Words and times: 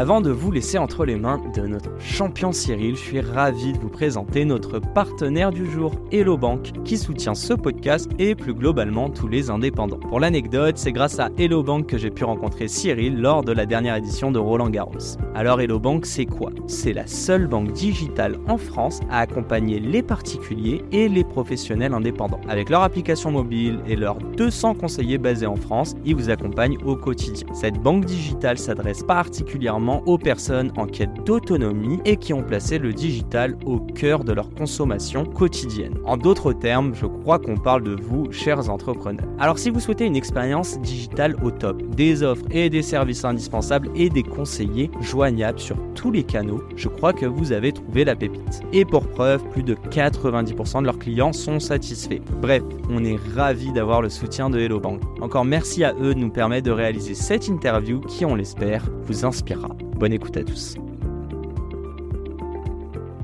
Avant 0.00 0.22
de 0.22 0.30
vous 0.30 0.50
laisser 0.50 0.78
entre 0.78 1.04
les 1.04 1.16
mains 1.16 1.42
de 1.54 1.66
notre 1.66 1.90
champion 2.00 2.52
Cyril, 2.52 2.96
je 2.96 3.02
suis 3.02 3.20
ravi 3.20 3.74
de 3.74 3.78
vous 3.78 3.90
présenter 3.90 4.46
notre 4.46 4.78
partenaire 4.78 5.50
du 5.50 5.70
jour, 5.70 5.92
Hello 6.10 6.38
Bank, 6.38 6.72
qui 6.86 6.96
soutient 6.96 7.34
ce 7.34 7.52
podcast 7.52 8.10
et 8.18 8.34
plus 8.34 8.54
globalement 8.54 9.10
tous 9.10 9.28
les 9.28 9.50
indépendants. 9.50 9.98
Pour 9.98 10.18
l'anecdote, 10.18 10.78
c'est 10.78 10.92
grâce 10.92 11.18
à 11.18 11.28
Hello 11.36 11.62
Bank 11.62 11.84
que 11.86 11.98
j'ai 11.98 12.08
pu 12.08 12.24
rencontrer 12.24 12.66
Cyril 12.66 13.20
lors 13.20 13.44
de 13.44 13.52
la 13.52 13.66
dernière 13.66 13.96
édition 13.96 14.32
de 14.32 14.38
Roland 14.38 14.70
Garros. 14.70 15.18
Alors 15.34 15.60
Hello 15.60 15.78
Bank, 15.78 16.06
c'est 16.06 16.24
quoi? 16.24 16.50
C'est 16.66 16.94
la 16.94 17.06
seule 17.06 17.46
banque 17.46 17.72
digitale 17.72 18.38
en 18.48 18.56
France 18.56 19.00
à 19.10 19.18
accompagner 19.18 19.80
les 19.80 20.02
particuliers 20.02 20.82
et 20.92 21.10
les 21.10 21.24
professionnels 21.24 21.92
indépendants. 21.92 22.40
Avec 22.48 22.70
leur 22.70 22.84
application 22.84 23.32
mobile 23.32 23.80
et 23.86 23.96
leurs 23.96 24.16
200 24.16 24.76
conseillers 24.76 25.18
basés 25.18 25.44
en 25.44 25.56
France, 25.56 25.94
ils 26.06 26.16
vous 26.16 26.30
accompagnent 26.30 26.78
au 26.86 26.96
quotidien. 26.96 27.46
Cette 27.52 27.78
banque 27.82 28.06
digitale 28.06 28.56
s'adresse 28.56 29.02
particulièrement 29.02 29.89
aux 29.98 30.18
personnes 30.18 30.72
en 30.76 30.86
quête 30.86 31.12
d'autonomie 31.24 32.00
et 32.04 32.16
qui 32.16 32.32
ont 32.32 32.42
placé 32.42 32.78
le 32.78 32.92
digital 32.92 33.56
au 33.64 33.78
cœur 33.78 34.24
de 34.24 34.32
leur 34.32 34.50
consommation 34.54 35.24
quotidienne. 35.24 35.98
En 36.04 36.16
d'autres 36.16 36.52
termes, 36.52 36.94
je 36.94 37.06
crois 37.06 37.38
qu'on 37.38 37.56
parle 37.56 37.82
de 37.82 37.96
vous, 38.00 38.30
chers 38.32 38.70
entrepreneurs. 38.70 39.26
Alors 39.38 39.58
si 39.58 39.70
vous 39.70 39.80
souhaitez 39.80 40.06
une 40.06 40.16
expérience 40.16 40.80
digitale 40.80 41.36
au 41.42 41.50
top, 41.50 41.82
des 41.94 42.22
offres 42.22 42.44
et 42.50 42.70
des 42.70 42.82
services 42.82 43.24
indispensables 43.24 43.90
et 43.94 44.08
des 44.08 44.22
conseillers 44.22 44.90
joignables 45.00 45.58
sur 45.58 45.76
tous 45.94 46.10
les 46.10 46.22
canaux, 46.22 46.62
je 46.76 46.88
crois 46.88 47.12
que 47.12 47.26
vous 47.26 47.52
avez 47.52 47.72
trouvé 47.72 48.04
la 48.04 48.16
pépite. 48.16 48.62
Et 48.72 48.84
pour 48.84 49.06
preuve, 49.06 49.42
plus 49.50 49.62
de 49.62 49.74
90% 49.74 50.80
de 50.80 50.86
leurs 50.86 50.98
clients 50.98 51.32
sont 51.32 51.60
satisfaits. 51.60 52.20
Bref, 52.40 52.62
on 52.90 53.04
est 53.04 53.18
ravis 53.34 53.72
d'avoir 53.72 54.02
le 54.02 54.08
soutien 54.08 54.50
de 54.50 54.58
Hello 54.58 54.80
Bank. 54.80 55.00
Encore 55.20 55.44
merci 55.44 55.84
à 55.84 55.94
eux 56.00 56.14
de 56.14 56.20
nous 56.20 56.30
permettre 56.30 56.66
de 56.66 56.72
réaliser 56.72 57.14
cette 57.14 57.48
interview 57.48 58.00
qui, 58.00 58.24
on 58.24 58.34
l'espère, 58.34 58.84
vous 59.04 59.24
inspirera. 59.24 59.70
Bonne 59.82 60.12
écoute 60.12 60.36
à 60.36 60.44
tous. 60.44 60.76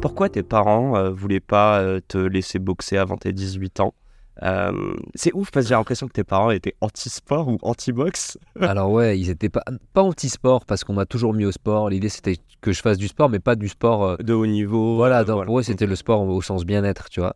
Pourquoi 0.01 0.29
tes 0.29 0.43
parents 0.43 0.97
euh, 0.97 1.11
voulaient 1.11 1.41
pas 1.41 1.81
euh, 1.81 2.01
te 2.07 2.19
laisser 2.19 2.59
boxer 2.59 2.97
avant 2.97 3.17
tes 3.17 3.33
18 3.33 3.81
ans? 3.81 3.95
Euh, 4.43 4.95
c'est 5.15 5.33
ouf 5.33 5.51
parce 5.51 5.65
que 5.65 5.69
j'ai 5.71 5.75
l'impression 5.75 6.07
que 6.09 6.13
tes 6.13 6.25
parents 6.25 6.51
étaient 6.51 6.75
anti-sport 6.81 7.49
ou 7.49 7.59
anti-boxe. 7.63 8.39
Alors 8.61 8.91
ouais, 8.91 9.19
ils 9.19 9.31
étaient 9.31 9.49
pas, 9.49 9.63
pas 9.95 10.03
anti-sport 10.03 10.67
parce 10.67 10.85
qu'on 10.85 10.93
m'a 10.93 11.07
toujours 11.07 11.33
mis 11.33 11.45
au 11.45 11.53
sport. 11.53 11.89
L'idée 11.89 12.09
c'était 12.09 12.37
que 12.61 12.73
je 12.73 12.83
fasse 12.83 12.99
du 12.99 13.09
sport, 13.09 13.29
mais 13.31 13.39
pas 13.39 13.55
du 13.55 13.69
sport 13.69 14.05
euh, 14.05 14.17
de 14.19 14.35
haut 14.35 14.47
niveau. 14.47 14.97
Voilà, 14.97 15.25
donc, 15.25 15.47
pour 15.47 15.61
eux 15.61 15.63
c'était 15.63 15.87
le 15.87 15.97
sport 15.97 16.23
au 16.23 16.43
sens 16.43 16.65
bien-être, 16.65 17.09
tu 17.09 17.21
vois. 17.21 17.35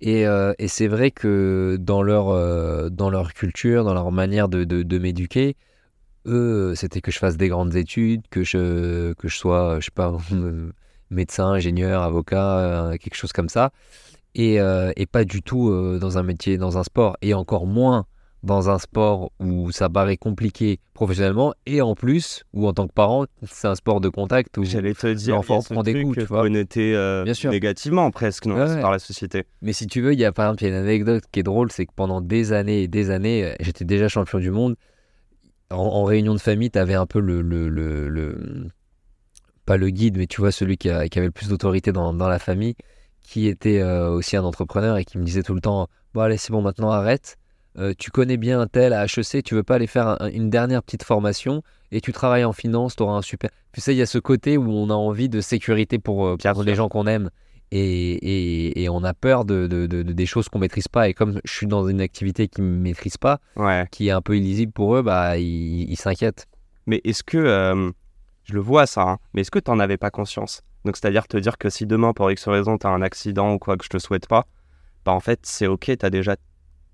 Et, 0.00 0.26
euh, 0.26 0.52
et 0.58 0.68
c'est 0.68 0.88
vrai 0.88 1.10
que 1.10 1.76
dans 1.80 2.02
leur, 2.02 2.90
dans 2.90 3.10
leur 3.10 3.34
culture, 3.34 3.84
dans 3.84 3.94
leur 3.94 4.10
manière 4.10 4.48
de, 4.48 4.64
de, 4.64 4.82
de 4.82 4.98
m'éduquer, 4.98 5.56
eux 6.26 6.74
c'était 6.76 7.00
que 7.00 7.10
je 7.10 7.18
fasse 7.18 7.36
des 7.36 7.48
grandes 7.48 7.74
études, 7.76 8.22
que 8.30 8.42
je, 8.44 9.12
que 9.14 9.28
je 9.28 9.36
sois, 9.36 9.78
je 9.80 9.86
sais 9.86 9.90
pas, 9.94 10.16
médecin, 11.10 11.46
ingénieur, 11.46 12.02
avocat, 12.02 12.92
quelque 13.00 13.16
chose 13.16 13.32
comme 13.32 13.48
ça 13.48 13.70
et, 14.34 14.60
euh, 14.60 14.92
et 14.96 15.06
pas 15.06 15.24
du 15.24 15.42
tout 15.42 15.68
euh, 15.68 15.98
dans 15.98 16.18
un 16.18 16.22
métier, 16.22 16.58
dans 16.58 16.78
un 16.78 16.84
sport, 16.84 17.16
et 17.22 17.34
encore 17.34 17.66
moins 17.66 18.06
dans 18.42 18.70
un 18.70 18.78
sport 18.78 19.30
où 19.38 19.70
ça 19.70 19.88
paraît 19.88 20.16
compliqué 20.16 20.80
professionnellement, 20.94 21.54
et 21.64 21.80
en 21.80 21.94
plus, 21.94 22.42
où 22.52 22.66
en 22.66 22.72
tant 22.72 22.88
que 22.88 22.92
parent, 22.92 23.26
c'est 23.48 23.68
un 23.68 23.76
sport 23.76 24.00
de 24.00 24.08
contact 24.08 24.58
où 24.58 24.64
j'allais 24.64 24.94
te 24.94 25.06
dire, 25.12 25.36
l'enfant 25.36 25.60
prend 25.62 25.82
des 25.84 26.02
coups, 26.02 26.18
tu 26.18 26.24
vois. 26.24 26.48
euh, 26.48 27.22
Bien 27.22 27.34
sûr. 27.34 27.52
négativement 27.52 28.10
presque 28.10 28.46
non, 28.46 28.56
Ouais, 28.56 28.80
par 28.80 28.90
la 28.90 28.98
société. 28.98 29.44
Mais 29.60 29.72
si 29.72 29.86
tu 29.86 30.00
veux, 30.00 30.12
il 30.12 30.18
y 30.18 30.24
a 30.24 30.32
par 30.32 30.46
exemple 30.46 30.64
y 30.64 30.66
a 30.66 30.70
une 30.70 30.82
anecdote 30.82 31.22
qui 31.30 31.38
est 31.40 31.44
drôle, 31.44 31.70
c'est 31.70 31.86
que 31.86 31.92
pendant 31.94 32.20
des 32.20 32.52
années 32.52 32.82
et 32.82 32.88
des 32.88 33.10
années, 33.10 33.44
euh, 33.44 33.54
j'étais 33.60 33.84
déjà 33.84 34.08
champion 34.08 34.40
du 34.40 34.50
monde. 34.50 34.74
En, 35.72 35.78
en 35.78 36.04
réunion 36.04 36.34
de 36.34 36.40
famille, 36.40 36.70
tu 36.70 36.78
avais 36.78 36.94
un 36.94 37.06
peu 37.06 37.20
le, 37.20 37.42
le, 37.42 37.68
le, 37.68 38.08
le- 38.08 38.68
Pas 39.66 39.76
le 39.76 39.90
guide, 39.90 40.16
mais 40.18 40.26
tu 40.26 40.40
vois, 40.40 40.50
celui 40.52 40.76
qui, 40.76 40.90
a- 40.90 41.08
qui 41.08 41.18
avait 41.18 41.26
le 41.28 41.32
plus 41.32 41.48
d'autorité 41.48 41.92
dans, 41.92 42.12
dans 42.12 42.28
la 42.28 42.38
famille, 42.38 42.74
qui 43.20 43.46
était 43.46 43.80
euh, 43.80 44.10
aussi 44.10 44.36
un 44.36 44.42
entrepreneur 44.44 44.96
et 44.98 45.04
qui 45.04 45.18
me 45.18 45.24
disait 45.24 45.42
tout 45.42 45.54
le 45.54 45.60
temps 45.60 45.88
Bon, 46.14 46.20
allez, 46.22 46.36
c'est 46.36 46.50
bon, 46.52 46.62
maintenant 46.62 46.90
arrête. 46.90 47.36
Euh, 47.78 47.94
tu 47.96 48.10
connais 48.10 48.36
bien 48.36 48.60
un 48.60 48.66
tel 48.66 48.92
à 48.92 49.04
HEC, 49.06 49.42
tu 49.42 49.54
veux 49.54 49.62
pas 49.62 49.76
aller 49.76 49.86
faire 49.86 50.20
un- 50.22 50.28
une 50.30 50.50
dernière 50.50 50.82
petite 50.82 51.04
formation 51.04 51.62
et 51.92 52.00
tu 52.00 52.12
travailles 52.12 52.44
en 52.44 52.52
finance, 52.52 52.96
tu 52.96 53.02
auras 53.02 53.14
un 53.16 53.22
super. 53.22 53.50
Tu 53.72 53.80
sais, 53.80 53.94
il 53.94 53.98
y 53.98 54.02
a 54.02 54.06
ce 54.06 54.18
côté 54.18 54.56
où 54.58 54.70
on 54.70 54.90
a 54.90 54.94
envie 54.94 55.28
de 55.28 55.40
sécurité 55.40 55.98
pour, 55.98 56.26
euh, 56.26 56.36
pour 56.36 56.62
les 56.64 56.74
gens 56.74 56.88
qu'on 56.88 57.06
aime 57.06 57.30
et, 57.74 58.12
et, 58.12 58.82
et 58.82 58.88
on 58.88 59.02
a 59.02 59.14
peur 59.14 59.44
de, 59.44 59.66
de- 59.66 59.86
de- 59.86 60.02
de- 60.02 60.12
des 60.12 60.26
choses 60.26 60.48
qu'on 60.48 60.58
maîtrise 60.58 60.88
pas. 60.88 61.08
Et 61.08 61.14
comme 61.14 61.40
je 61.44 61.52
suis 61.52 61.66
dans 61.66 61.88
une 61.88 62.00
activité 62.00 62.46
qu'ils 62.48 62.64
ne 62.64 62.76
maîtrisent 62.78 63.16
pas, 63.16 63.40
Ouais. 63.56 63.86
qui 63.90 64.08
est 64.08 64.10
un 64.12 64.20
peu 64.20 64.36
illisible 64.36 64.72
pour 64.72 64.94
eux, 64.96 65.02
bah, 65.02 65.38
ils 65.38 65.96
s'inquiètent. 65.96 66.46
Mais 66.86 67.00
est-ce 67.04 67.22
que 67.22 67.38
euh, 67.38 67.90
je 68.44 68.54
le 68.54 68.60
vois 68.60 68.86
ça 68.86 69.02
hein, 69.02 69.18
Mais 69.34 69.40
est-ce 69.40 69.50
que 69.50 69.58
t'en 69.58 69.78
avais 69.78 69.96
pas 69.96 70.10
conscience? 70.10 70.62
Donc 70.84 70.96
c'est-à-dire 70.96 71.28
te 71.28 71.36
dire 71.36 71.58
que 71.58 71.70
si 71.70 71.86
demain 71.86 72.12
pour 72.12 72.30
X 72.30 72.48
raison 72.48 72.76
t'as 72.76 72.88
un 72.90 73.02
accident 73.02 73.54
ou 73.54 73.58
quoi 73.58 73.76
que 73.76 73.84
je 73.84 73.88
te 73.88 73.98
souhaite 73.98 74.26
pas, 74.26 74.46
bah 75.04 75.12
en 75.12 75.20
fait 75.20 75.38
c'est 75.44 75.68
ok, 75.68 75.92
t'as 75.96 76.10
déjà 76.10 76.34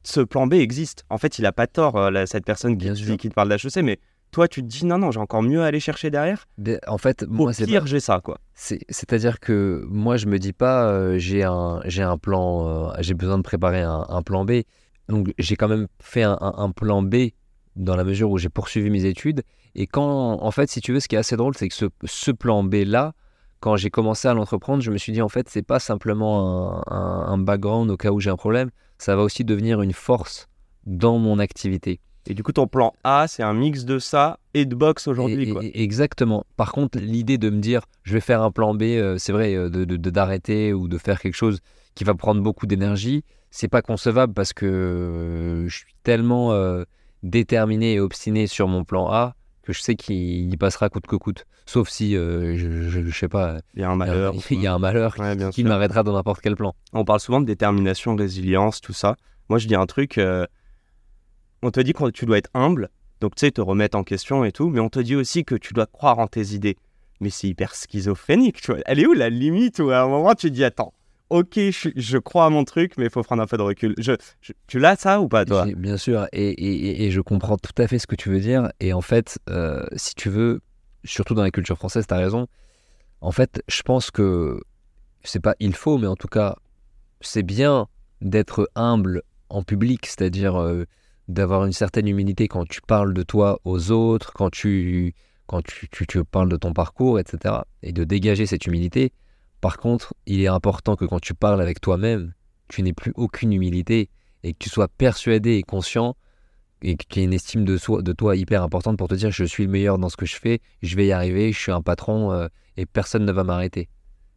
ce 0.03 0.21
plan 0.21 0.47
B 0.47 0.55
existe. 0.55 1.05
En 1.09 1.17
fait 1.19 1.39
il 1.39 1.47
a 1.47 1.53
pas 1.53 1.67
tort 1.67 1.97
euh, 1.97 2.27
cette 2.27 2.45
personne 2.45 2.77
qui, 2.77 2.85
Bien 2.91 3.17
qui 3.17 3.29
te 3.31 3.35
parle 3.35 3.49
d'HEC, 3.49 3.83
mais 3.83 3.99
toi 4.31 4.49
tu 4.49 4.63
te 4.63 4.67
dis 4.67 4.85
non 4.85 4.99
non 4.99 5.11
j'ai 5.11 5.21
encore 5.21 5.43
mieux 5.43 5.63
à 5.63 5.67
aller 5.67 5.81
chercher 5.81 6.11
derrière. 6.11 6.47
En 6.87 6.99
fait, 6.99 7.23
Au 7.25 7.27
moi, 7.29 7.53
c'est 7.53 7.67
pire 7.67 7.87
j'ai 7.87 8.01
ça 8.01 8.21
quoi. 8.21 8.39
C'est- 8.55 8.85
C'est-à-dire 8.89 9.41
que 9.41 9.85
moi, 9.89 10.17
je 10.17 10.27
me 10.27 10.39
dis 10.39 10.53
pas, 10.53 10.91
euh, 10.91 11.19
j'ai 11.19 11.45
un, 11.45 11.81
j'ai 11.85 12.03
un 12.03 12.19
plan, 12.19 12.69
euh, 12.69 12.93
j'ai 13.01 13.15
besoin 13.15 13.39
de 13.39 13.43
préparer 13.43 13.83
un, 13.83 14.05
un 14.09 14.23
plan 14.23 14.45
B. 14.45 14.63
Donc, 15.09 15.33
j'ai 15.39 15.57
quand 15.57 15.69
même 15.69 15.87
fait 16.01 16.23
un, 16.23 16.37
un- 16.41 16.55
un 16.57 16.71
plan 16.71 17.03
B 17.03 17.31
dans 17.77 17.97
la 17.97 18.05
mesure 18.05 18.31
où 18.31 18.39
j'ai 18.39 18.49
poursuivi 18.49 18.91
mes 18.91 19.05
études. 19.05 19.43
Et 19.75 19.87
quand, 19.87 20.43
en 20.43 20.51
fait, 20.51 20.69
si 20.71 20.81
tu 20.81 20.93
veux, 20.93 21.01
ce 21.01 21.07
qui 21.09 21.15
est 21.15 21.19
assez 21.19 21.37
drôle, 21.37 21.55
c'est 21.57 21.69
que 21.69 21.75
ce, 21.75 21.87
ce 22.05 22.31
plan 22.33 22.65
B-là, 22.65 23.13
quand 23.61 23.77
j'ai 23.77 23.91
commencé 23.91 24.27
à 24.29 24.35
l'entreprendre, 24.35 24.83
je 24.83 24.91
me 24.91 24.99
suis 24.99 25.13
dit, 25.13 25.23
en 25.23 25.29
fait, 25.29 25.49
c'est 25.49 25.63
pas 25.63 25.79
simplement 25.79 26.83
un- 26.91 27.27
un 27.33 27.39
background 27.39 27.91
au 27.91 27.97
cas 27.97 28.11
où 28.11 28.19
j'ai 28.21 28.31
un 28.31 28.37
problème, 28.37 28.71
ça 28.99 29.15
va 29.17 29.23
aussi 29.23 29.45
devenir 29.45 29.81
une 29.83 29.93
force 29.93 30.49
dans 30.87 31.19
mon 31.19 31.39
activité. 31.39 32.01
Et 32.27 32.35
du 32.35 32.43
coup 32.43 32.53
ton 32.53 32.67
plan 32.67 32.93
A 33.05 33.27
c'est 33.29 33.43
un 33.43 33.55
mix 33.55 33.85
de 33.85 33.99
ça 33.99 34.39
et 34.55 34.65
de 34.67 34.75
boxe 34.75 35.07
aujourd'hui 35.09 35.55
Exactement. 35.75 36.45
Par 36.57 36.73
contre, 36.73 36.99
l'idée 36.99 37.39
de 37.39 37.49
me 37.51 37.61
dire, 37.61 37.83
je 38.03 38.13
vais 38.15 38.21
faire 38.21 38.43
un 38.43 38.51
plan 38.51 38.75
B, 38.75 38.83
euh, 38.83 39.17
c'est 39.19 39.33
vrai, 39.33 39.55
euh, 39.55 39.71
de 39.71 39.97
d'arrêter 40.11 40.73
ou 40.75 40.89
de 40.89 40.99
faire 40.99 41.21
quelque 41.21 41.37
chose 41.37 41.61
qui 41.95 42.05
va 42.05 42.15
prendre 42.15 42.43
beaucoup 42.43 42.67
d'énergie, 42.67 43.25
c'est 43.51 43.69
pas 43.69 43.83
concevable 43.83 44.35
parce 44.35 44.53
que 44.53 44.67
euh, 44.67 45.69
je 45.69 45.77
suis 45.77 45.95
tellement 46.03 46.53
euh, 46.53 46.85
déterminé 47.23 47.95
et 47.95 48.01
obstiné 48.01 48.47
sur 48.47 48.69
mon 48.69 48.85
plan 48.85 49.09
A 49.11 49.35
que 49.63 49.73
je 49.73 49.81
sais 49.83 49.97
qu'il 49.97 50.53
y 50.53 50.57
passera 50.57 50.89
coûte 50.89 51.07
que 51.07 51.17
coûte. 51.17 51.45
Sauf 51.67 51.91
si, 51.91 52.17
euh, 52.17 52.57
je, 52.57 52.89
je 52.89 53.11
sais 53.11 53.29
pas, 53.29 53.59
Il 53.75 53.81
y 53.83 53.85
a 53.85 53.91
un 53.91 53.97
malheur. 53.97 54.35
il 54.51 54.61
y 54.63 54.67
a 54.67 54.73
un 54.73 54.79
malheur 54.79 55.15
Ouais, 55.19 55.37
qui 55.53 55.63
m'arrêtera 55.65 56.03
dans 56.03 56.15
n'importe 56.15 56.41
quel 56.41 56.57
plan. 56.57 56.75
On 56.95 57.05
parle 57.05 57.21
souvent 57.21 57.41
de 57.41 57.47
détermination, 57.47 58.17
résilience, 58.17 58.81
tout 58.81 58.95
ça. 58.95 59.17
Moi, 59.51 59.59
je 59.59 59.69
dis 59.69 59.75
un 59.75 59.85
truc. 59.87 60.17
euh, 60.17 60.47
on 61.63 61.71
te 61.71 61.81
dit 61.81 61.93
que 61.93 62.11
tu 62.11 62.27
dois 62.27 62.39
être 62.39 62.51
humble, 62.55 62.89
donc 63.21 63.35
tu 63.35 63.41
sais, 63.47 63.51
te 63.51 63.61
remettre 63.61 63.97
en 63.97 64.05
question 64.05 64.45
et 64.45 64.53
tout, 64.53 64.69
mais 64.71 64.81
on 64.81 64.89
te 64.89 65.01
dit 65.01 65.17
aussi 65.17 65.45
que 65.45 65.55
tu 65.55 65.75
dois 65.75 65.87
croire 65.87 66.19
en 66.19 66.27
tes 66.27 66.55
idées. 66.55 66.77
Mais 67.21 67.31
c'est 67.31 67.49
hyper 67.49 67.75
schizophrénique, 67.75 68.61
tu 68.61 68.71
vois. 68.73 68.81
Elle 68.87 69.01
est 69.01 69.07
où 69.07 69.13
la 69.13 69.29
limite 69.29 69.81
où 69.81 69.91
à 69.91 70.03
un 70.03 70.09
moment 70.09 70.35
tu 70.35 70.49
te 70.51 70.55
dis 70.55 70.63
attends, 70.63 70.93
ok, 71.31 71.55
je, 71.57 71.89
je 71.97 72.19
crois 72.19 72.45
à 72.47 72.51
mon 72.51 72.65
truc, 72.65 72.93
mais 72.97 73.05
il 73.07 73.11
faut 73.11 73.23
prendre 73.23 73.43
un 73.43 73.47
peu 73.47 73.57
de 73.57 73.63
recul. 73.63 73.95
Je, 73.99 74.13
tu 74.69 74.79
l'as 74.79 74.95
ça 74.97 75.21
ou 75.21 75.27
pas 75.29 75.45
toi? 75.45 75.67
Bien 75.77 75.97
sûr, 75.97 76.29
et, 76.33 76.49
et- 76.51 76.87
et- 76.91 77.07
et 77.07 77.11
je 77.11 77.21
comprends 77.21 77.57
tout 77.57 77.73
à 77.83 77.89
fait 77.89 77.99
ce 77.99 78.07
que 78.07 78.15
tu 78.15 78.29
veux 78.31 78.39
dire. 78.41 78.71
Et 78.79 78.93
en 78.93 79.01
fait, 79.01 79.39
euh, 79.51 79.85
si 79.97 80.15
tu 80.15 80.29
veux, 80.31 80.61
surtout 81.05 81.35
dans 81.35 81.43
la 81.43 81.51
culture 81.51 81.77
française, 81.77 82.07
tu 82.07 82.15
as 82.15 82.19
raison. 82.19 82.47
En 83.21 83.33
fait, 83.33 83.63
je 83.67 83.83
pense 83.83 84.13
que 84.13 84.61
c'est 85.25 85.41
pas 85.43 85.57
il 85.59 85.75
faut, 85.75 85.99
mais 85.99 86.07
en 86.07 86.15
tout 86.17 86.29
cas, 86.29 86.55
c'est 87.21 87.43
bien 87.43 87.89
d'être 88.21 88.71
humble 88.77 89.23
en 89.49 89.65
public, 89.65 90.07
c'est-à-dire 90.07 90.55
euh, 90.61 90.85
d'avoir 91.29 91.65
une 91.67 91.73
certaine 91.73 92.09
humilité 92.09 92.49
quand 92.49 92.67
tu 92.67 92.81
parles 92.81 93.15
de 93.15 93.23
toi 93.23 93.61
aux 93.65 93.91
autres, 93.91 94.33
quand 94.33 94.51
tu, 94.51 95.15
quand 95.47 95.63
tu, 95.63 95.89
tu, 95.89 96.25
parles 96.25 96.49
de 96.49 96.57
ton 96.57 96.73
parcours, 96.73 97.19
etc. 97.19 97.57
Et 97.83 97.93
de 97.93 98.05
dégager 98.05 98.47
cette 98.47 98.67
humilité. 98.67 99.13
Par 99.61 99.77
contre, 99.77 100.15
il 100.27 100.41
est 100.41 100.49
important 100.49 100.97
que 100.97 101.05
quand 101.05 101.21
tu 101.21 101.35
parles 101.35 101.61
avec 101.61 101.81
toi-même, 101.81 102.33
tu 102.69 102.83
n'aies 102.83 102.93
plus 102.93 103.13
aucune 103.17 103.53
humilité 103.53 104.09
et 104.43 104.53
que 104.53 104.59
tu 104.59 104.71
sois 104.71 104.89
persuadé 104.89 105.55
et 105.55 105.63
conscient 105.63 106.17
et 106.83 106.97
que 106.97 107.05
tu 107.09 107.21
as 107.21 107.23
une 107.23 107.33
estime 107.33 107.65
de, 107.65 107.77
soi, 107.77 108.03
de 108.03 108.13
toi 108.13 108.37
hyper 108.37 108.63
importante 108.63 108.97
pour 108.97 109.09
te 109.09 109.15
dire 109.15 109.31
je 109.31 109.45
suis 109.45 109.65
le 109.65 109.71
meilleur 109.71 109.99
dans 109.99 110.09
ce 110.09 110.17
que 110.17 110.27
je 110.27 110.37
fais, 110.37 110.61
je 110.83 110.97
vais 110.97 111.07
y 111.07 111.13
arriver, 111.13 111.53
je 111.53 111.59
suis 111.59 111.73
un 111.73 111.83
patron 111.83 112.33
euh, 112.33 112.47
et 112.77 112.87
personne 112.87 113.25
ne 113.25 113.33
va 113.33 113.43
m'arrêter. 113.43 113.89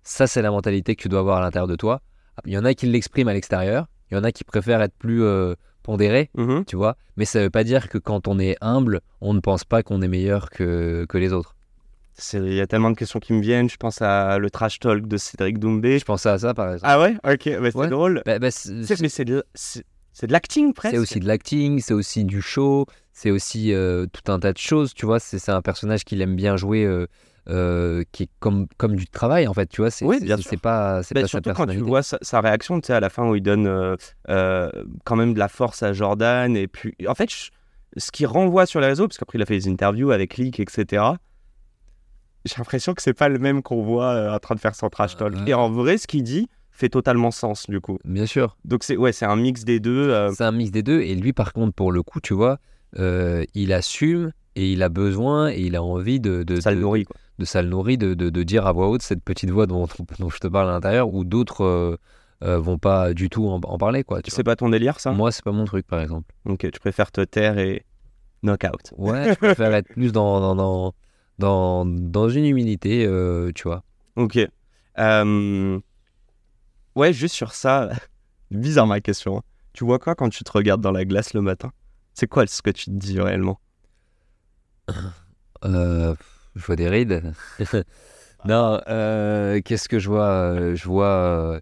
Ça, 0.03 0.25
c'est 0.25 0.41
la 0.41 0.49
mentalité 0.49 0.95
que 0.95 1.03
tu 1.03 1.09
dois 1.09 1.19
avoir 1.19 1.38
à 1.38 1.41
l'intérieur 1.41 1.67
de 1.67 1.75
toi. 1.75 2.01
Il 2.45 2.51
y 2.51 2.57
en 2.57 2.65
a 2.65 2.73
qui 2.73 2.88
l'expriment 2.88 3.27
à 3.27 3.33
l'extérieur, 3.33 3.85
il 4.09 4.15
y 4.15 4.17
en 4.17 4.23
a 4.23 4.31
qui 4.31 4.43
préfèrent 4.43 4.81
être 4.81 4.95
plus 4.97 5.23
euh, 5.23 5.53
pondérés, 5.83 6.30
Mhm. 6.36 6.66
tu 6.66 6.75
vois. 6.75 6.95
Mais 7.18 7.25
ça 7.25 7.39
veut 7.42 7.50
pas 7.50 7.63
dire 7.63 7.89
que 7.89 7.98
quand 7.98 8.28
on 8.28 8.39
est 8.39 8.56
humble, 8.62 9.01
on 9.22 9.33
ne 9.33 9.39
pense 9.39 9.63
pas 9.63 9.83
qu'on 9.83 10.01
est 10.01 10.07
meilleur 10.07 10.50
que, 10.50 11.06
que 11.10 11.18
les 11.18 11.33
autres. 11.33 11.56
Il 12.33 12.54
y 12.54 12.62
a 12.62 12.68
tellement 12.68 12.92
de 12.92 12.95
questions 12.95 13.19
qui 13.19 13.33
me 13.33 13.42
viennent. 13.42 13.69
Je 13.69 13.78
pense 13.78 14.01
à 14.01 14.38
le 14.38 14.50
trash 14.51 14.80
talk 14.80 15.07
de 15.07 15.18
Cédric 15.18 15.57
Doumbé. 15.57 15.98
Je 15.98 16.06
pensais 16.06 16.30
à 16.30 16.38
ça, 16.38 16.54
par 16.54 16.74
exemple. 16.74 16.86
Ah 16.94 17.00
ouais? 17.00 17.16
Ok, 17.24 17.50
bah, 17.60 17.72
c'est 17.72 17.75
Ouais. 17.78 17.88
drôle. 17.88 18.22
Bah, 18.25 18.38
bah, 18.38 18.50
Mais 19.00 19.10
c'est 19.10 19.25
de, 19.25 19.44
de 20.22 20.28
l'acting 20.31 20.74
presque. 20.74 20.94
C'est 20.94 21.00
aussi 21.00 21.19
de 21.19 21.25
l'acting, 21.28 21.80
c'est 21.80 21.94
aussi 21.95 22.24
du 22.25 22.42
show, 22.42 22.86
c'est 23.13 23.31
aussi 23.31 23.74
euh, 23.74 24.06
tout 24.12 24.31
un 24.31 24.39
tas 24.39 24.54
de 24.54 24.57
choses, 24.60 24.94
tu 24.94 25.06
vois. 25.07 25.19
C'est 25.19 25.39
c'est 25.39 25.51
un 25.51 25.62
personnage 25.62 26.04
qu'il 26.04 26.22
aime 26.22 26.36
bien 26.36 26.57
jouer, 26.57 26.86
euh, 26.86 27.07
euh, 27.49 28.03
qui 28.11 28.23
est 28.23 28.29
comme, 28.39 28.67
comme 28.77 28.95
du 28.95 29.07
travail, 29.07 29.47
en 29.47 29.53
fait, 29.53 29.67
tu 29.67 29.81
vois. 29.81 29.89
C'est 29.91 30.05
Oui, 30.05 30.17
c'est- 30.19 30.57
pas, 30.57 31.01
c'est 31.03 31.15
Bah, 31.15 31.21
pas 31.21 31.27
sa 31.27 31.27
surtout 31.27 31.51
quand 31.53 31.65
tu 31.67 31.77
vois 31.79 32.03
sa, 32.03 32.17
sa 32.21 32.39
réaction, 32.41 32.79
tu 32.79 32.88
sais, 32.88 32.93
à 32.93 32.99
la 32.99 33.09
fin 33.09 33.27
où 33.27 33.35
il 33.35 33.41
donne 33.41 33.65
euh, 33.67 33.95
euh, 34.29 34.69
quand 35.05 35.15
même 35.15 35.33
de 35.33 35.39
la 35.39 35.47
force 35.47 35.81
à 35.83 35.91
Jordan. 35.93 36.55
Et 36.55 36.67
puis, 36.67 36.95
en 37.07 37.15
fait, 37.15 37.29
je- 37.31 37.49
ce 37.97 38.11
qui 38.11 38.25
renvoie 38.25 38.65
sur 38.65 38.79
les 38.79 38.88
réseaux, 38.88 39.07
parce 39.07 39.17
qu'après 39.17 39.38
il 39.38 39.41
a 39.41 39.45
fait 39.45 39.57
des 39.57 39.67
interviews 39.69 40.11
avec 40.11 40.38
Leak, 40.38 40.59
etc. 40.59 41.03
J'ai 42.45 42.55
l'impression 42.57 42.93
que 42.93 43.01
c'est 43.01 43.13
pas 43.13 43.29
le 43.29 43.38
même 43.38 43.61
qu'on 43.61 43.83
voit 43.83 44.33
en 44.33 44.39
train 44.39 44.55
de 44.55 44.59
faire 44.59 44.73
son 44.75 44.89
trash 44.89 45.15
talk. 45.15 45.33
Ouais. 45.35 45.41
Et 45.47 45.53
en 45.53 45.69
vrai, 45.69 45.97
ce 45.97 46.07
qu'il 46.07 46.23
dit 46.23 46.47
fait 46.71 46.89
totalement 46.89 47.29
sens, 47.31 47.69
du 47.69 47.79
coup. 47.81 47.99
Bien 48.05 48.25
sûr. 48.25 48.57
Donc, 48.65 48.83
c'est 48.83 48.97
ouais, 48.97 49.11
c'est 49.11 49.25
un 49.25 49.35
mix 49.35 49.63
des 49.65 49.79
deux. 49.79 50.31
C'est 50.33 50.43
un 50.43 50.51
mix 50.51 50.71
des 50.71 50.81
deux. 50.83 51.01
Et 51.01 51.13
lui, 51.15 51.33
par 51.33 51.53
contre, 51.53 51.73
pour 51.73 51.91
le 51.91 52.01
coup, 52.01 52.19
tu 52.21 52.33
vois, 52.33 52.57
il 52.97 53.73
assume 53.73 54.31
et 54.55 54.71
il 54.71 54.81
a 54.83 54.89
besoin 54.89 55.49
et 55.51 55.59
il 55.61 55.75
a 55.75 55.83
envie 55.83 56.19
de, 56.19 56.43
de, 56.43 56.59
ça 56.59 56.71
le 56.71 56.79
nourrit, 56.79 57.05
quoi. 57.05 57.15
De 57.41 57.45
ça 57.45 57.61
le 57.61 57.67
nourrit, 57.69 57.97
de, 57.97 58.13
de- 58.13 58.29
de 58.29 58.43
dire 58.43 58.65
à 58.65 58.71
voix 58.71 58.88
haute 58.89 59.01
cette 59.01 59.23
petite 59.23 59.49
voix 59.49 59.67
dont, 59.67 59.88
dont 60.19 60.29
je 60.29 60.38
te 60.39 60.47
parle 60.47 60.69
à 60.69 60.71
l'intérieur, 60.71 61.13
où 61.13 61.23
d'autres 61.25 61.63
euh, 61.65 61.97
euh, 62.43 62.57
vont 62.59 62.77
pas 62.77 63.13
du 63.13 63.29
tout 63.29 63.47
en, 63.47 63.59
en 63.63 63.77
parler, 63.77 64.03
quoi. 64.03 64.21
C'est 64.27 64.43
pas 64.43 64.55
ton 64.55 64.69
délire, 64.69 64.99
ça? 64.99 65.11
Moi, 65.11 65.31
c'est 65.31 65.43
pas 65.43 65.51
mon 65.51 65.65
truc, 65.65 65.85
par 65.85 65.99
exemple. 66.01 66.33
Ok, 66.45 66.69
tu 66.71 66.79
préfères 66.79 67.11
te 67.11 67.21
taire 67.21 67.57
et 67.59 67.85
knock-out. 68.43 68.93
Ouais, 68.97 69.29
je 69.29 69.35
préfère 69.35 69.73
être 69.73 69.89
plus 69.89 70.11
dans, 70.11 70.39
dans, 70.39 70.55
dans, 70.55 70.93
dans, 71.39 71.85
dans 71.85 72.29
une 72.29 72.45
humilité, 72.45 73.05
euh, 73.05 73.51
tu 73.53 73.63
vois. 73.67 73.83
Ok. 74.15 74.39
Ouais, 76.95 77.13
juste 77.13 77.35
sur 77.35 77.53
ça, 77.53 77.89
bizarre 78.51 78.88
ma 78.88 78.99
question. 79.01 79.38
hein. 79.38 79.41
Tu 79.73 79.85
vois 79.85 79.99
quoi 79.99 80.15
quand 80.15 80.29
tu 80.29 80.43
te 80.43 80.51
regardes 80.51 80.81
dans 80.81 80.91
la 80.91 81.05
glace 81.05 81.33
le 81.33 81.41
matin? 81.41 81.71
C'est 82.13 82.27
quoi 82.27 82.45
ce 82.47 82.61
que 82.61 82.71
tu 82.71 82.85
te 82.85 82.91
dis 82.91 83.19
réellement? 83.21 83.59
Je 86.56 86.65
vois 86.65 86.75
des 86.75 86.89
rides. 86.89 87.33
non, 88.45 88.81
euh, 88.88 89.62
qu'est-ce 89.63 89.88
que 89.89 90.00
je 90.00 90.09
vois 90.09 90.27
Euh, 90.30 90.75
Je 90.75 90.86
vois, 90.86 91.06
euh, 91.06 91.59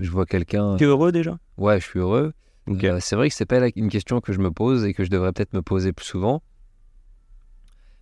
je 0.00 0.10
vois 0.10 0.26
quelqu'un. 0.26 0.76
T'es 0.76 0.84
heureux 0.84 1.12
déjà? 1.12 1.38
Ouais, 1.56 1.80
je 1.80 1.84
suis 1.86 1.98
heureux. 1.98 2.32
Euh, 2.68 2.98
c'est 3.00 3.16
vrai 3.16 3.28
que 3.30 3.34
c'est 3.34 3.46
pas 3.46 3.60
la- 3.60 3.70
une 3.76 3.88
question 3.88 4.20
que 4.20 4.32
je 4.32 4.38
me 4.40 4.50
pose 4.50 4.84
et 4.84 4.92
que 4.94 5.02
je 5.04 5.10
devrais 5.10 5.32
peut-être 5.32 5.54
me 5.54 5.62
poser 5.62 5.92
plus 5.92 6.04
souvent. 6.06 6.42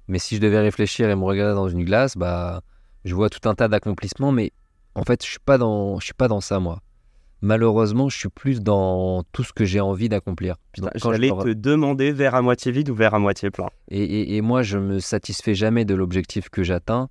Mais 0.08 0.18
si 0.18 0.36
je 0.36 0.40
devais 0.40 0.60
réfléchir 0.60 1.08
et 1.10 1.14
me 1.16 1.24
regarder 1.24 1.54
dans 1.54 1.68
une 1.68 1.84
glace, 1.84 2.16
bah, 2.16 2.62
je 3.04 3.14
vois 3.14 3.28
tout 3.30 3.48
un 3.48 3.54
tas 3.54 3.68
d'accomplissements, 3.68 4.32
mais 4.32 4.52
en 4.94 5.02
fait, 5.04 5.24
je 5.24 5.30
suis 5.30 5.38
pas 5.38 5.58
dans, 5.58 5.98
je 6.00 6.04
suis 6.06 6.14
pas 6.14 6.28
dans 6.28 6.40
ça 6.40 6.60
moi. 6.60 6.80
Malheureusement, 7.42 8.08
je 8.08 8.16
suis 8.16 8.28
plus 8.28 8.60
dans 8.60 9.22
tout 9.32 9.44
ce 9.44 9.52
que 9.52 9.64
j'ai 9.64 9.80
envie 9.80 10.08
d'accomplir. 10.08 10.56
J'allais 11.12 11.28
te 11.44 11.52
demander 11.52 12.12
verre 12.12 12.34
à 12.34 12.42
moitié 12.42 12.72
vide 12.72 12.88
ou 12.90 12.94
verre 12.94 13.14
à 13.14 13.18
moitié 13.18 13.50
plein. 13.50 13.68
et, 13.88 14.02
et- 14.02 14.36
et 14.36 14.40
moi, 14.40 14.62
je 14.62 14.78
me 14.78 14.98
satisfais 15.00 15.54
jamais 15.54 15.84
de 15.84 15.94
l'objectif 15.94 16.48
que 16.48 16.62
j'atteins. 16.62 17.08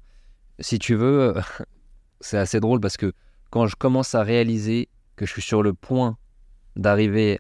Si 0.60 0.80
tu 0.80 0.95
veux, 0.95 1.33
c'est 2.22 2.38
assez 2.38 2.60
drôle 2.60 2.80
parce 2.80 2.98
que 2.98 3.13
quand 3.51 3.68
je 3.68 3.75
commence 3.75 4.16
à 4.16 4.24
réaliser 4.24 4.89
que 5.16 5.25
je 5.25 5.31
suis 5.31 5.42
sur 5.42 5.62
le 5.63 5.74
point 5.74 6.18
d'arriver 6.75 7.39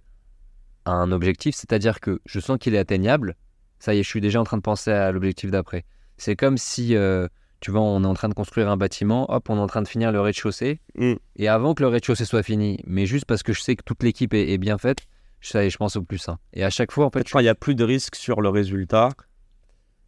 à 0.85 0.91
un 0.93 1.11
objectif, 1.11 1.55
c'est-à-dire 1.55 1.99
que 1.99 2.19
je 2.25 2.39
sens 2.39 2.57
qu'il 2.59 2.75
est 2.75 2.77
atteignable, 2.79 3.35
ça 3.79 3.93
y 3.95 3.99
est, 3.99 4.03
je 4.03 4.07
suis 4.09 4.21
déjà 4.21 4.39
en 4.39 4.43
train 4.43 4.57
de 4.57 4.61
penser 4.61 4.91
à 4.91 5.11
l'objectif 5.11 5.49
d'après. 5.51 5.83
C'est 6.17 6.35
comme 6.35 6.57
si, 6.57 6.95
euh, 6.95 7.27
tu 7.65 7.71
vois, 7.71 7.81
on 7.81 8.03
est 8.03 8.07
en 8.07 8.13
train 8.13 8.29
de 8.29 8.35
construire 8.35 8.69
un 8.69 8.77
bâtiment, 8.77 9.25
hop, 9.33 9.49
on 9.49 9.57
est 9.57 9.59
en 9.59 9.65
train 9.65 9.81
de 9.81 9.87
finir 9.87 10.11
le 10.11 10.21
rez-de-chaussée, 10.21 10.81
Mm. 10.93 11.13
et 11.37 11.47
avant 11.47 11.73
que 11.73 11.81
le 11.81 11.89
rez-de-chaussée 11.89 12.25
soit 12.25 12.43
fini, 12.43 12.77
mais 12.85 13.07
juste 13.07 13.25
parce 13.25 13.41
que 13.41 13.53
je 13.53 13.61
sais 13.61 13.75
que 13.75 13.81
toute 13.83 14.03
l'équipe 14.03 14.35
est, 14.35 14.51
est 14.53 14.59
bien 14.59 14.77
faite, 14.77 14.99
ça 15.41 15.63
y 15.63 15.65
est, 15.65 15.69
je 15.71 15.77
pense 15.77 15.95
au 15.95 16.03
plus. 16.03 16.29
hein. 16.29 16.37
Et 16.53 16.63
à 16.63 16.69
chaque 16.69 16.91
fois, 16.91 17.07
en 17.07 17.09
fait, 17.09 17.27
quand 17.27 17.39
il 17.39 17.43
n'y 17.43 17.49
a 17.49 17.55
plus 17.55 17.73
de 17.73 17.83
risque 17.83 18.15
sur 18.15 18.41
le 18.41 18.49
résultat. 18.49 19.09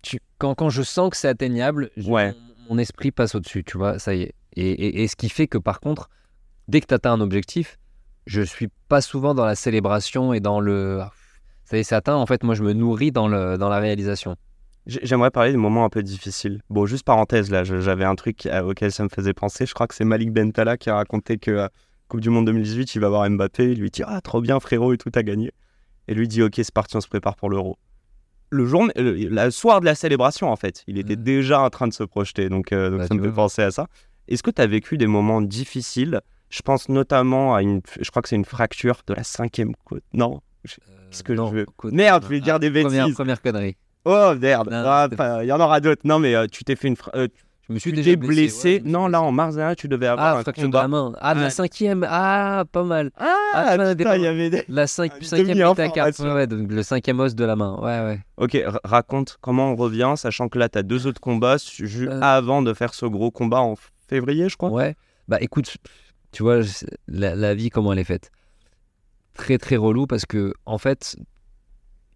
tu- 0.04 0.20
quand, 0.38 0.54
quand 0.54 0.70
je 0.70 0.84
sens 0.84 1.10
que 1.10 1.18
c'est 1.18 1.28
atteignable, 1.28 1.90
je- 1.98 2.08
Ouais. 2.08 2.32
mon, 2.70 2.76
mon 2.76 2.78
esprit 2.78 3.10
passe 3.10 3.34
au-dessus, 3.34 3.64
tu 3.64 3.78
vois, 3.80 3.98
ça 3.98 4.14
y 4.14 4.22
est. 4.22 4.36
Et, 4.56 4.70
et- 4.70 5.02
et 5.04 5.08
ce 5.08 5.16
qui 5.16 5.28
fait 5.30 5.48
que 5.48 5.58
par 5.58 5.80
contre, 5.80 6.10
dès 6.68 6.80
que 6.80 6.86
tu 6.86 6.94
atteins 6.94 7.14
un 7.14 7.22
objectif, 7.22 7.80
je 8.28 8.44
suis 8.44 8.70
pas 8.88 9.02
souvent 9.02 9.34
dans 9.34 9.46
la 9.46 9.56
célébration 9.56 10.32
et 10.34 10.40
dans 10.40 10.60
le. 10.60 11.00
ah, 11.02 11.12
Ça 11.66 11.76
y 11.78 11.80
est, 11.80 11.84
c'est 11.84 11.96
atteint. 11.96 12.16
En 12.16 12.26
fait, 12.28 12.44
moi, 12.44 12.54
je 12.56 12.62
me 12.64 12.74
nourris 12.74 13.12
dans, 13.12 13.28
le, 13.28 13.58
dans 13.58 13.68
la 13.70 13.80
réalisation. 13.80 14.36
J'ai- 14.88 15.02
J'aimerais 15.04 15.32
parler 15.32 15.52
des 15.52 15.58
moments 15.58 15.86
un 15.86 15.90
peu 15.90 16.02
difficiles. 16.02 16.62
Bon, 16.70 16.86
juste 16.86 17.04
parenthèse, 17.04 17.52
là, 17.52 17.64
j'avais 17.64 18.06
un 18.06 18.16
truc 18.16 18.46
euh, 18.46 18.62
auquel 18.64 18.92
ça 18.92 19.04
me 19.04 19.10
faisait 19.10 19.34
penser. 19.34 19.66
Je 19.66 19.74
crois 19.74 19.86
que 19.88 19.94
c'est 19.94 20.06
Malik 20.06 20.32
Bentala 20.32 20.78
qui 20.78 20.90
a 20.90 20.96
raconté 20.96 21.38
que 21.38 21.52
euh, 21.52 21.68
Coupe 22.08 22.22
du 22.22 22.30
Monde 22.30 22.46
2018, 22.46 22.96
il 22.96 23.02
va 23.02 23.10
voir 23.10 23.30
Mbappé. 23.30 23.72
Il 23.74 23.80
lui 23.82 23.92
dit 23.92 24.02
Ah, 24.06 24.22
trop 24.22 24.40
bien, 24.42 24.60
frérot, 24.60 24.94
et 24.94 24.98
tout 24.98 25.12
a 25.14 25.24
gagné. 25.24 25.52
Et 26.08 26.14
lui 26.14 26.28
dit 26.28 26.42
Ok, 26.42 26.54
c'est 26.56 26.72
parti, 26.74 26.96
on 26.96 27.02
se 27.02 27.08
prépare 27.10 27.36
pour 27.36 27.50
l'Euro. 27.50 27.78
Le 28.50 28.66
jour, 28.66 28.88
le, 28.96 29.12
le 29.12 29.52
soir 29.52 29.82
de 29.82 29.86
la 29.86 29.94
célébration, 29.94 30.50
en 30.50 30.56
fait, 30.56 30.84
il 30.88 30.98
était 30.98 31.18
Mhm. 31.18 31.24
déjà 31.24 31.60
en 31.62 31.70
train 31.70 31.88
de 31.88 31.94
se 31.94 32.04
projeter. 32.04 32.48
Donc, 32.48 32.72
euh, 32.72 32.90
donc 32.92 33.00
Bah, 33.00 33.08
ça 33.08 33.14
me 33.14 33.22
fait 33.24 33.32
penser 33.36 33.62
à 33.62 33.72
ça. 33.72 33.88
Est-ce 34.30 34.42
que 34.42 34.52
tu 34.52 34.62
as 34.62 34.68
vécu 34.68 34.98
des 34.98 35.08
moments 35.08 35.42
difficiles? 35.42 36.22
Je 36.50 36.62
pense 36.62 36.88
notamment 36.88 37.56
à 37.56 37.62
une. 37.62 37.82
Je 38.00 38.10
crois 38.10 38.22
que 38.22 38.30
c'est 38.30 38.38
une 38.38 38.46
fracture 38.46 39.02
de 39.06 39.14
la 39.14 39.24
cinquième 39.24 39.74
côte. 39.84 40.04
Non 40.14 40.40
Qu'est-ce 40.64 41.24
que 41.24 41.36
je 41.36 41.42
veux? 41.42 41.66
Merde, 41.92 42.24
je 42.24 42.30
vais 42.30 42.40
dire 42.40 42.58
des 42.60 42.70
Première, 42.72 43.04
bêtises. 43.06 43.16
première 43.16 43.42
connerie. 43.42 43.76
Oh 44.10 44.34
merde, 44.40 44.70
Ah, 44.72 45.08
il 45.44 45.48
y 45.48 45.52
en 45.52 45.60
aura 45.60 45.80
d'autres. 45.80 46.02
Non 46.06 46.20
mais 46.20 46.36
euh, 46.36 46.48
tu 46.52 46.64
t'es 46.64 46.76
fait 46.76 46.88
une, 46.88 46.96
fra- 46.96 47.12
euh, 47.16 47.28
Je 47.68 47.74
me 47.74 47.80
suis 47.80 47.92
tu 47.92 47.98
déjà 47.98 48.16
blessé. 48.16 48.76
ouais, 48.76 48.82
non 48.90 49.08
là 49.08 49.22
en 49.22 49.32
mars 49.32 49.56
dernier, 49.56 49.76
tu 49.76 49.88
devais 49.90 50.08
avoir 50.08 50.36
Ah, 50.36 50.40
un 50.40 50.42
fracture 50.44 50.70
de 50.70 50.74
la 50.78 50.88
main. 50.88 51.14
Ah, 51.20 51.36
de 51.36 51.42
la 51.42 51.50
cinquième. 51.50 52.06
Ah, 52.10 52.64
pas 52.72 52.84
mal. 52.84 53.12
Ah 53.18 53.34
Ah, 53.54 53.76
tu 53.76 53.82
as 53.82 53.96
putain, 53.96 54.16
il 54.16 54.22
y 54.22 54.28
avait 54.28 54.50
des. 54.50 54.64
La 54.70 54.82
Ah, 54.84 54.88
cinquième 54.88 55.58
métacarpe. 55.58 56.20
Ouais, 56.20 56.34
ouais, 56.34 56.48
donc 56.48 56.72
le 56.72 56.84
cinquième 56.84 57.20
os 57.20 57.36
de 57.36 57.44
la 57.46 57.56
main. 57.58 57.76
Ouais, 57.82 58.00
ouais. 58.06 58.20
Ok, 58.38 58.58
raconte 58.84 59.38
comment 59.42 59.72
on 59.72 59.76
revient, 59.76 60.14
sachant 60.16 60.48
que 60.48 60.58
là 60.60 60.70
t'as 60.70 60.84
deux 60.84 61.06
autres 61.08 61.20
combats 61.22 61.58
su- 61.58 61.88
ju- 61.88 62.08
Euh. 62.10 62.20
avant 62.22 62.62
de 62.62 62.74
faire 62.74 62.94
ce 62.94 63.06
gros 63.06 63.32
combat 63.32 63.60
en 63.62 63.76
février, 64.08 64.48
je 64.48 64.56
crois. 64.56 64.70
Ouais. 64.72 64.96
Bah 65.28 65.38
écoute, 65.42 65.76
tu 66.32 66.44
vois, 66.44 66.60
la, 67.10 67.36
la 67.36 67.54
vie, 67.54 67.70
comment 67.70 67.92
elle 67.92 68.00
est 68.00 68.04
faite 68.06 68.32
Très 69.34 69.58
très 69.58 69.76
relou 69.76 70.08
parce 70.08 70.26
que, 70.26 70.54
en 70.66 70.78
fait, 70.78 71.16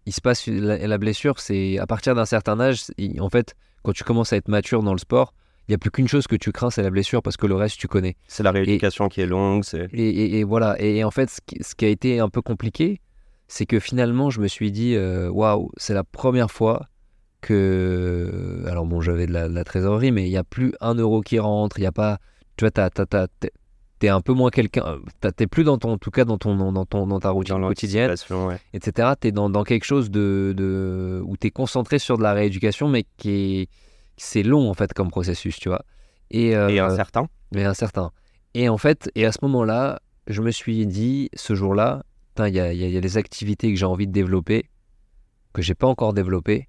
il 0.06 0.12
se 0.12 0.20
passe 0.20 0.46
la, 0.46 0.86
la 0.86 0.98
blessure, 0.98 1.38
c'est 1.38 1.78
à 1.78 1.86
partir 1.86 2.14
d'un 2.14 2.24
certain 2.26 2.58
âge, 2.60 2.84
en 3.20 3.28
fait, 3.30 3.54
quand 3.82 3.92
tu 3.92 4.04
commences 4.04 4.32
à 4.32 4.36
être 4.36 4.48
mature 4.48 4.82
dans 4.82 4.92
le 4.92 4.98
sport, 4.98 5.34
il 5.68 5.70
n'y 5.70 5.74
a 5.76 5.78
plus 5.78 5.90
qu'une 5.92 6.08
chose 6.08 6.26
que 6.26 6.34
tu 6.36 6.50
crains, 6.50 6.70
c'est 6.70 6.82
la 6.82 6.90
blessure 6.90 7.22
parce 7.22 7.36
que 7.36 7.46
le 7.46 7.54
reste, 7.54 7.78
tu 7.78 7.86
connais. 7.86 8.16
C'est 8.26 8.42
la 8.42 8.50
rééducation 8.50 9.08
qui 9.08 9.20
est 9.20 9.26
longue. 9.26 9.62
C'est. 9.64 9.88
Et, 9.92 10.08
et- 10.08 10.38
et 10.40 10.44
voilà. 10.44 10.74
Et, 10.80 11.04
en 11.04 11.10
fait, 11.12 11.30
ce 11.30 11.38
qui, 11.46 11.62
ce 11.62 11.74
qui 11.76 11.84
a 11.84 11.88
été 11.88 12.18
un 12.18 12.28
peu 12.28 12.42
compliqué, 12.42 13.00
c'est 13.46 13.64
que 13.66 13.78
finalement, 13.78 14.28
je 14.28 14.40
me 14.40 14.48
suis 14.48 14.72
dit, 14.72 14.94
euh, 14.96 15.28
waouh, 15.30 15.70
c'est 15.76 15.94
la 15.94 16.02
première 16.04 16.50
fois 16.50 16.88
que. 17.40 18.64
Alors 18.66 18.86
bon, 18.86 19.00
j'avais 19.00 19.26
de 19.26 19.32
la, 19.32 19.48
de 19.48 19.54
la 19.54 19.64
trésorerie, 19.64 20.12
mais 20.12 20.24
il 20.26 20.30
n'y 20.30 20.36
a 20.36 20.44
plus 20.44 20.72
un 20.80 20.94
euro 20.94 21.20
qui 21.20 21.38
rentre, 21.38 21.78
il 21.78 21.82
n'y 21.82 21.86
a 21.86 21.92
pas. 21.92 22.18
Tu 22.56 22.64
vois, 22.64 22.70
t'as- 22.70 22.90
t'es 24.02 24.06
t'es 24.06 24.10
un 24.10 24.20
peu 24.20 24.32
moins 24.32 24.50
quelqu'un. 24.50 24.98
euh, 25.24 25.30
T'es 25.30 25.46
plus 25.46 25.64
dans 25.64 25.78
ton, 25.78 25.92
en 25.92 25.98
tout 25.98 26.10
cas 26.10 26.24
dans, 26.24 26.38
ton, 26.38 26.56
dans, 26.72 26.84
ton, 26.84 27.06
dans 27.06 27.20
ta 27.20 27.30
routine 27.30 27.60
Dans 27.60 27.68
quotidienne, 27.68 28.10
ouais. 28.30 28.58
etc. 28.74 29.10
Tu 29.20 29.28
es 29.28 29.32
dans, 29.32 29.48
dans 29.48 29.62
quelque 29.64 29.84
chose 29.84 30.10
de, 30.10 30.52
de, 30.56 31.22
où 31.24 31.36
tu 31.36 31.46
es 31.46 31.50
concentré 31.50 31.98
sur 31.98 32.18
de 32.18 32.22
la 32.22 32.32
rééducation, 32.32 32.88
mais 32.88 33.04
qui 33.16 33.30
est. 33.62 33.68
C'est 34.16 34.42
long 34.42 34.68
en 34.70 34.74
fait 34.74 34.92
comme 34.92 35.10
processus, 35.10 35.58
tu 35.58 35.68
vois. 35.68 35.84
Et, 36.30 36.54
euh, 36.56 36.68
Et 36.68 36.78
incertain. 36.80 37.28
mais 37.52 37.64
incertain. 37.64 38.10
Et 38.54 38.68
en 38.68 38.76
fait, 38.78 39.10
et 39.14 39.24
à 39.24 39.32
ce 39.32 39.38
moment-là, 39.42 40.00
je 40.26 40.42
me 40.42 40.50
suis 40.50 40.86
dit, 40.86 41.30
ce 41.34 41.54
jour-là, 41.54 42.02
il 42.38 42.48
y 42.48 42.58
y 42.58 42.90
y 42.90 42.96
a 42.96 43.00
des 43.00 43.16
activités 43.16 43.72
que 43.72 43.78
j'ai 43.78 43.86
envie 43.86 44.06
de 44.06 44.12
développer, 44.12 44.68
que 45.52 45.62
j'ai 45.62 45.74
pas 45.74 45.86
encore 45.86 46.12
développées. 46.12 46.68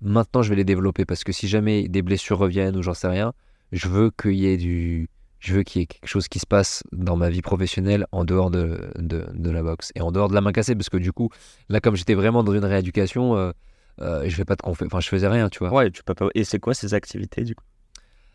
Maintenant, 0.00 0.42
je 0.42 0.50
vais 0.50 0.56
les 0.56 0.64
développer 0.64 1.04
parce 1.04 1.24
que 1.24 1.32
si 1.32 1.48
jamais 1.48 1.88
des 1.88 2.02
blessures 2.02 2.38
reviennent 2.38 2.76
ou 2.76 2.82
j'en 2.82 2.94
sais 2.94 3.08
rien, 3.08 3.32
je 3.72 3.88
veux 3.88 4.10
qu'il 4.10 4.34
y 4.34 4.46
ait 4.46 4.56
du, 4.56 5.08
je 5.38 5.54
veux 5.54 5.62
qu'il 5.62 5.80
y 5.80 5.84
ait 5.84 5.86
quelque 5.86 6.08
chose 6.08 6.28
qui 6.28 6.38
se 6.38 6.46
passe 6.46 6.82
dans 6.92 7.16
ma 7.16 7.30
vie 7.30 7.42
professionnelle 7.42 8.06
en 8.12 8.24
dehors 8.24 8.50
de, 8.50 8.90
de, 8.96 9.26
de 9.32 9.50
la 9.50 9.62
boxe 9.62 9.92
et 9.94 10.00
en 10.00 10.10
dehors 10.12 10.28
de 10.28 10.34
la 10.34 10.40
main 10.40 10.52
cassée 10.52 10.74
parce 10.74 10.88
que 10.88 10.96
du 10.96 11.12
coup, 11.12 11.30
là, 11.68 11.80
comme 11.80 11.96
j'étais 11.96 12.14
vraiment 12.14 12.42
dans 12.42 12.54
une 12.54 12.64
rééducation, 12.64 13.36
euh, 13.36 13.52
euh, 14.00 14.28
je 14.28 14.36
vais 14.36 14.44
pas 14.44 14.56
te 14.56 14.62
conf... 14.62 14.82
enfin, 14.82 15.00
je 15.00 15.08
faisais 15.08 15.28
rien, 15.28 15.48
tu 15.48 15.58
vois. 15.58 15.72
Ouais, 15.72 15.90
tu 15.90 16.02
peux 16.02 16.14
pas. 16.14 16.28
Et 16.34 16.44
c'est 16.44 16.58
quoi 16.58 16.74
ces 16.74 16.94
activités 16.94 17.44
du 17.44 17.54
coup? 17.54 17.64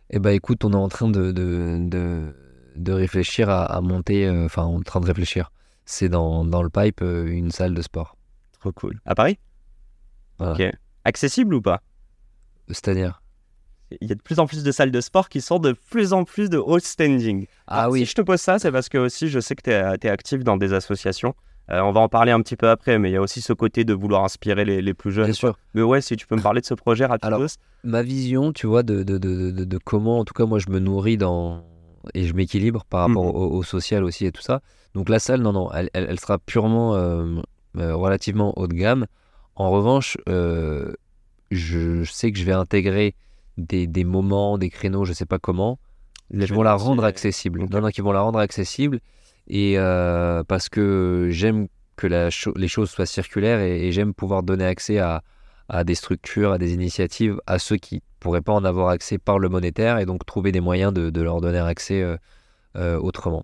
Eh 0.09 0.19
ben 0.19 0.31
écoute, 0.31 0.63
on 0.65 0.73
est 0.73 0.75
en 0.75 0.89
train 0.89 1.09
de, 1.09 1.31
de, 1.31 1.77
de, 1.79 2.35
de 2.75 2.91
réfléchir 2.91 3.49
à, 3.49 3.63
à 3.65 3.81
monter, 3.81 4.27
euh, 4.27 4.45
enfin 4.45 4.63
en 4.63 4.81
train 4.81 4.99
de 4.99 5.05
réfléchir. 5.05 5.51
C'est 5.85 6.09
dans, 6.09 6.45
dans 6.45 6.61
le 6.61 6.69
pipe 6.69 7.01
euh, 7.01 7.25
une 7.25 7.51
salle 7.51 7.73
de 7.73 7.81
sport. 7.81 8.17
Trop 8.59 8.71
cool. 8.71 9.01
À 9.05 9.15
Paris? 9.15 9.39
Voilà. 10.37 10.53
Ok. 10.53 10.75
Accessible 11.03 11.55
ou 11.55 11.61
pas? 11.61 11.81
C'est-à-dire? 12.67 13.22
Il 14.01 14.09
y 14.09 14.11
a 14.11 14.15
de 14.15 14.21
plus 14.21 14.39
en 14.39 14.45
plus 14.47 14.63
de 14.63 14.71
salles 14.71 14.91
de 14.91 15.01
sport 15.01 15.29
qui 15.29 15.41
sont 15.41 15.59
de 15.59 15.73
plus 15.89 16.13
en 16.13 16.23
plus 16.23 16.49
de 16.49 16.57
haut 16.57 16.79
standing. 16.79 17.45
Ah 17.67 17.81
Alors, 17.81 17.93
oui. 17.93 17.99
Si 17.99 18.05
je 18.07 18.15
te 18.15 18.21
pose 18.21 18.39
ça, 18.41 18.59
c'est 18.59 18.71
parce 18.71 18.89
que 18.89 18.97
aussi 18.97 19.27
je 19.29 19.39
sais 19.39 19.55
que 19.55 19.61
tu 19.63 19.69
es, 19.71 20.09
actif 20.09 20.43
dans 20.43 20.57
des 20.57 20.73
associations. 20.73 21.33
Euh, 21.71 21.79
on 21.81 21.91
va 21.93 22.01
en 22.01 22.09
parler 22.09 22.31
un 22.33 22.41
petit 22.41 22.57
peu 22.57 22.69
après, 22.69 22.99
mais 22.99 23.09
il 23.09 23.13
y 23.13 23.17
a 23.17 23.21
aussi 23.21 23.39
ce 23.41 23.53
côté 23.53 23.85
de 23.85 23.93
vouloir 23.93 24.23
inspirer 24.25 24.65
les, 24.65 24.81
les 24.81 24.93
plus 24.93 25.11
jeunes. 25.11 25.25
Bien 25.25 25.33
sûr. 25.33 25.57
Mais 25.73 25.81
ouais, 25.81 26.01
si 26.01 26.17
tu 26.17 26.27
peux 26.27 26.35
me 26.35 26.41
parler 26.41 26.59
de 26.59 26.65
ce 26.65 26.73
projet 26.73 27.05
rapidement. 27.05 27.37
Alors, 27.37 27.49
Ma 27.85 28.01
vision, 28.01 28.51
tu 28.51 28.67
vois, 28.67 28.83
de, 28.83 29.03
de, 29.03 29.17
de, 29.17 29.77
comment, 29.77 30.19
en 30.19 30.25
tout 30.25 30.33
cas, 30.33 30.45
moi, 30.45 30.59
je 30.59 30.69
me 30.69 30.79
nourris 30.79 31.17
dans 31.17 31.63
et 32.13 32.25
je 32.25 32.33
m'équilibre 32.33 32.83
par 32.83 33.07
rapport 33.07 33.23
Mhm. 33.23 33.41
au, 33.41 33.51
au 33.55 33.63
social 33.63 34.03
aussi 34.03 34.25
et 34.25 34.31
tout 34.33 34.41
ça. 34.41 34.61
Donc 34.93 35.07
la 35.07 35.19
salle, 35.19 35.41
non, 35.41 35.53
non, 35.53 35.71
elle, 35.71 35.89
elle, 35.93 36.07
elle 36.09 36.19
sera 36.19 36.37
purement 36.37 36.95
euh, 36.95 37.39
euh, 37.77 37.95
relativement 37.95 38.53
haut 38.57 38.67
de 38.67 38.73
gamme. 38.73 39.05
En 39.55 39.71
revanche, 39.71 40.17
je, 40.27 42.03
je 42.03 42.11
sais 42.11 42.31
que 42.31 42.37
je 42.37 42.43
vais 42.43 42.51
intégrer 42.53 43.15
des, 43.57 43.87
des 43.87 44.03
moments, 44.03 44.57
des 44.57 44.69
créneaux, 44.69 45.05
je 45.05 45.13
sais 45.13 45.25
pas 45.25 45.39
comment, 45.39 45.79
qui 46.31 46.51
vont 46.51 46.63
la 46.63 46.75
rendre 46.75 47.03
accessible. 47.03 47.61
Ok. 47.63 47.69
Non, 47.69 47.81
non, 47.81 47.89
qui 47.89 48.01
vont 48.01 48.11
la 48.11 48.21
rendre 48.21 48.39
accessible. 48.39 48.99
Et 49.47 49.75
euh, 49.77 50.43
parce 50.43 50.69
que 50.69 51.27
j'aime 51.29 51.67
que 51.95 52.07
la 52.07 52.29
cho- 52.29 52.53
les 52.55 52.67
choses 52.67 52.89
soient 52.89 53.05
circulaires 53.05 53.59
et, 53.59 53.87
et 53.87 53.91
j'aime 53.91 54.13
pouvoir 54.13 54.41
donner 54.41 54.65
accès 54.65 54.99
à, 54.99 55.21
à 55.69 55.83
des 55.83 55.95
structures, 55.95 56.51
à 56.53 56.57
des 56.57 56.73
initiatives, 56.73 57.39
à 57.45 57.59
ceux 57.59 57.77
qui 57.77 58.01
pourraient 58.19 58.41
pas 58.41 58.53
en 58.53 58.63
avoir 58.63 58.87
accès 58.89 59.17
par 59.17 59.37
le 59.37 59.49
monétaire 59.49 59.99
et 59.99 60.05
donc 60.05 60.25
trouver 60.25 60.51
des 60.51 60.61
moyens 60.61 60.93
de, 60.93 61.09
de 61.09 61.21
leur 61.21 61.41
donner 61.41 61.59
accès 61.59 62.01
euh, 62.01 62.17
euh, 62.77 62.97
autrement. 62.97 63.43